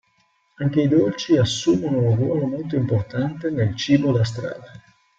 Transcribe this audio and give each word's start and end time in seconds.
Anche 0.55 0.81
i 0.81 0.87
dolci 0.87 1.37
assumono 1.37 1.99
un 1.99 2.15
ruolo 2.15 2.47
molto 2.47 2.75
importante 2.75 3.51
nel 3.51 3.75
cibo 3.75 4.11
da 4.11 4.23
strada. 4.23 4.81